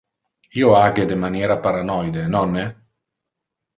Io 0.61 0.69
age 0.77 1.05
de 1.11 1.17
maniera 1.25 1.59
paranoide, 1.67 2.27
nonne? 2.37 2.65